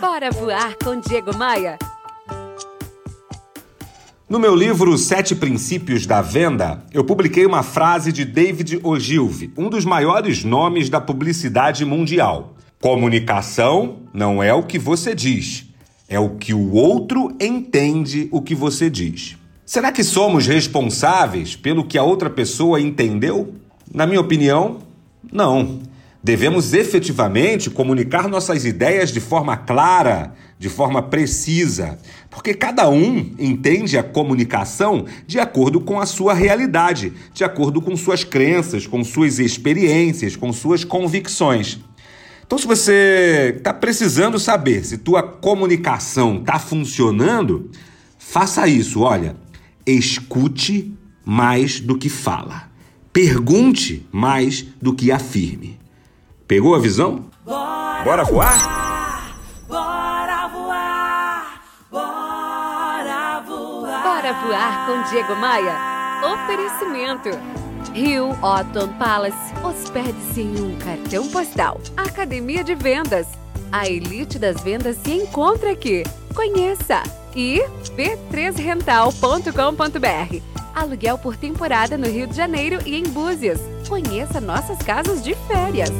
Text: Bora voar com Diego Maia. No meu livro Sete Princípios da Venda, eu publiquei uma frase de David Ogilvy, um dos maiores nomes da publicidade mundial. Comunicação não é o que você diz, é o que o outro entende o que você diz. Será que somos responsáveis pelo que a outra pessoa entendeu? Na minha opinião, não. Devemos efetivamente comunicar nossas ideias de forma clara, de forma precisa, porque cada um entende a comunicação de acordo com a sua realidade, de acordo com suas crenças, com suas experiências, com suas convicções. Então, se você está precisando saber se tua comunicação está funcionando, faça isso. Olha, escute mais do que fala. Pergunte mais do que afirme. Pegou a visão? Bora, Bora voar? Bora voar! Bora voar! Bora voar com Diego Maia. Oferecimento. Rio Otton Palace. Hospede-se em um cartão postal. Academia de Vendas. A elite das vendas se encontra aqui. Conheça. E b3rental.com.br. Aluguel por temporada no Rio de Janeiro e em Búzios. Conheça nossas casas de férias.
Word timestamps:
Bora 0.00 0.30
voar 0.30 0.76
com 0.76 1.00
Diego 1.00 1.34
Maia. 1.34 1.78
No 4.28 4.38
meu 4.38 4.54
livro 4.54 4.98
Sete 4.98 5.34
Princípios 5.34 6.04
da 6.04 6.20
Venda, 6.20 6.84
eu 6.92 7.02
publiquei 7.02 7.46
uma 7.46 7.62
frase 7.62 8.12
de 8.12 8.22
David 8.22 8.78
Ogilvy, 8.82 9.54
um 9.56 9.70
dos 9.70 9.86
maiores 9.86 10.44
nomes 10.44 10.90
da 10.90 11.00
publicidade 11.00 11.82
mundial. 11.86 12.54
Comunicação 12.78 14.00
não 14.12 14.42
é 14.42 14.52
o 14.52 14.64
que 14.64 14.78
você 14.78 15.14
diz, 15.14 15.64
é 16.06 16.20
o 16.20 16.36
que 16.36 16.52
o 16.52 16.72
outro 16.74 17.34
entende 17.40 18.28
o 18.30 18.42
que 18.42 18.54
você 18.54 18.90
diz. 18.90 19.38
Será 19.64 19.90
que 19.90 20.04
somos 20.04 20.46
responsáveis 20.46 21.56
pelo 21.56 21.84
que 21.84 21.96
a 21.96 22.02
outra 22.02 22.28
pessoa 22.28 22.78
entendeu? 22.78 23.54
Na 23.94 24.06
minha 24.06 24.20
opinião, 24.20 24.78
não. 25.32 25.80
Devemos 26.26 26.74
efetivamente 26.74 27.70
comunicar 27.70 28.26
nossas 28.26 28.64
ideias 28.64 29.12
de 29.12 29.20
forma 29.20 29.56
clara, 29.56 30.34
de 30.58 30.68
forma 30.68 31.00
precisa, 31.00 32.00
porque 32.28 32.52
cada 32.52 32.90
um 32.90 33.32
entende 33.38 33.96
a 33.96 34.02
comunicação 34.02 35.04
de 35.24 35.38
acordo 35.38 35.80
com 35.80 36.00
a 36.00 36.04
sua 36.04 36.34
realidade, 36.34 37.12
de 37.32 37.44
acordo 37.44 37.80
com 37.80 37.96
suas 37.96 38.24
crenças, 38.24 38.88
com 38.88 39.04
suas 39.04 39.38
experiências, 39.38 40.34
com 40.34 40.52
suas 40.52 40.82
convicções. 40.82 41.78
Então, 42.44 42.58
se 42.58 42.66
você 42.66 43.54
está 43.56 43.72
precisando 43.72 44.36
saber 44.36 44.84
se 44.84 44.98
tua 44.98 45.22
comunicação 45.22 46.38
está 46.38 46.58
funcionando, 46.58 47.70
faça 48.18 48.66
isso. 48.66 49.02
Olha, 49.02 49.36
escute 49.86 50.92
mais 51.24 51.78
do 51.78 51.96
que 51.96 52.08
fala. 52.08 52.68
Pergunte 53.12 54.04
mais 54.10 54.66
do 54.82 54.92
que 54.92 55.12
afirme. 55.12 55.85
Pegou 56.46 56.76
a 56.76 56.78
visão? 56.78 57.24
Bora, 57.44 58.04
Bora 58.04 58.24
voar? 58.24 59.36
Bora 59.66 60.46
voar! 60.46 61.60
Bora 61.90 63.40
voar! 63.40 64.02
Bora 64.02 64.32
voar 64.32 64.86
com 64.86 65.02
Diego 65.10 65.34
Maia. 65.34 65.76
Oferecimento. 66.22 67.30
Rio 67.92 68.30
Otton 68.40 68.92
Palace. 68.96 69.52
Hospede-se 69.64 70.42
em 70.42 70.60
um 70.60 70.78
cartão 70.78 71.26
postal. 71.30 71.80
Academia 71.96 72.62
de 72.62 72.76
Vendas. 72.76 73.26
A 73.72 73.88
elite 73.88 74.38
das 74.38 74.60
vendas 74.60 74.98
se 74.98 75.10
encontra 75.10 75.72
aqui. 75.72 76.04
Conheça. 76.32 77.02
E 77.34 77.60
b3rental.com.br. 77.96 80.42
Aluguel 80.76 81.18
por 81.18 81.36
temporada 81.36 81.98
no 81.98 82.06
Rio 82.06 82.28
de 82.28 82.36
Janeiro 82.36 82.78
e 82.86 82.94
em 82.94 83.02
Búzios. 83.02 83.58
Conheça 83.88 84.40
nossas 84.40 84.78
casas 84.78 85.24
de 85.24 85.34
férias. 85.48 85.90